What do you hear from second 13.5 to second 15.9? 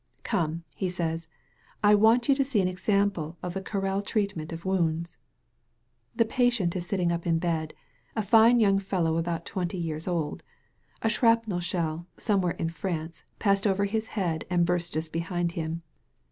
over his head and burst just behind him.